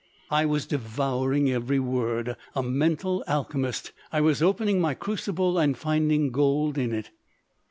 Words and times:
I 0.31 0.47
was 0.47 0.65
devouring 0.65 1.51
every 1.51 1.79
word; 1.79 2.35
a 2.55 2.63
mental 2.63 3.23
alchemist, 3.27 3.91
I 4.11 4.19
was 4.19 4.41
opening 4.41 4.81
my 4.81 4.95
crucible 4.95 5.59
and 5.59 5.77
finding 5.77 6.31
gold 6.31 6.75
in 6.79 6.91
it. 6.91 7.11